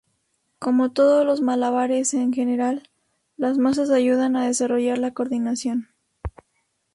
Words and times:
Como 0.57 0.89
todos 0.91 1.27
los 1.27 1.41
malabares 1.41 2.15
en 2.15 2.33
general, 2.33 2.89
las 3.37 3.59
mazas 3.59 3.91
ayudan 3.91 4.35
a 4.35 4.47
desarrollar 4.47 4.97
la 4.97 5.13
coordinación. 5.13 5.89